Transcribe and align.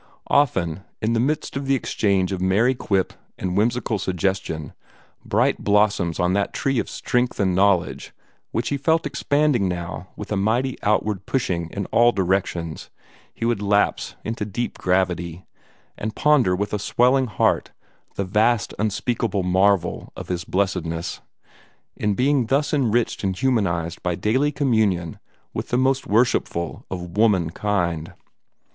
Often, 0.31 0.83
in 0.99 1.13
the 1.13 1.19
midst 1.19 1.55
of 1.55 1.67
the 1.67 1.75
exchange 1.75 2.31
of 2.31 2.41
merry 2.41 2.73
quip 2.73 3.13
and 3.37 3.55
whimsical 3.55 3.99
suggestion, 3.99 4.73
bright 5.23 5.63
blossoms 5.63 6.19
on 6.19 6.33
that 6.33 6.53
tree 6.53 6.79
of 6.79 6.89
strength 6.89 7.39
and 7.39 7.53
knowledge 7.53 8.11
which 8.49 8.69
he 8.69 8.77
felt 8.77 9.05
expanding 9.05 9.67
now 9.67 10.07
with 10.15 10.31
a 10.31 10.35
mighty 10.35 10.75
outward 10.81 11.27
pushing 11.27 11.69
in 11.69 11.85
all 11.91 12.11
directions, 12.11 12.89
he 13.31 13.45
would 13.45 13.61
lapse 13.61 14.15
into 14.23 14.43
deep 14.43 14.75
gravity, 14.79 15.45
and 15.99 16.15
ponder 16.15 16.55
with 16.55 16.73
a 16.73 16.79
swelling 16.79 17.27
heart 17.27 17.69
the 18.15 18.23
vast 18.25 18.73
unspeakable 18.79 19.43
marvel 19.43 20.11
of 20.15 20.29
his 20.29 20.45
blessedness, 20.45 21.21
in 21.95 22.15
being 22.15 22.47
thus 22.47 22.73
enriched 22.73 23.23
and 23.23 23.37
humanized 23.37 24.01
by 24.01 24.15
daily 24.15 24.51
communion 24.51 25.19
with 25.53 25.69
the 25.69 25.77
most 25.77 26.07
worshipful 26.07 26.87
of 26.89 27.15
womankind. 27.15 28.13